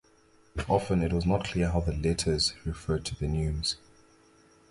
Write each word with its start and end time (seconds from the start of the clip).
Often 0.67 1.03
it 1.03 1.13
was 1.13 1.27
not 1.27 1.43
clear 1.43 1.69
how 1.69 1.81
the 1.81 1.93
letters 1.95 2.55
refer 2.65 2.97
to 2.97 3.13
the 3.15 3.27
neumes. 3.27 3.75